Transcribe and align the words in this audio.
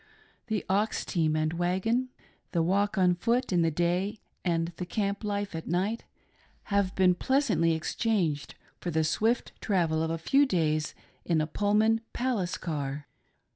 The 0.47 0.65
ox 0.67 1.05
team 1.05 1.35
and 1.35 1.53
wagon, 1.53 2.09
the 2.53 2.63
walk 2.63 2.97
on 2.97 3.13
foot 3.13 3.53
in 3.53 3.61
the 3.61 3.69
day 3.69 4.17
and 4.43 4.69
the 4.77 4.85
■camp 4.87 5.23
life 5.23 5.53
at 5.53 5.67
night 5.67 6.05
have 6.73 6.95
been 6.95 7.13
pleasantly 7.13 7.73
exchanged 7.75 8.55
for 8.79 8.89
the 8.89 9.03
swift 9.03 9.51
travel 9.61 10.01
of 10.01 10.09
a 10.09 10.17
few 10.17 10.47
days 10.47 10.95
in 11.23 11.39
a 11.39 11.45
Pullman 11.45 12.01
palace 12.13 12.57
car. 12.57 13.05